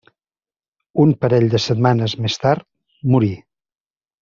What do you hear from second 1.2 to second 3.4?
parell de setmanes més tard, morí.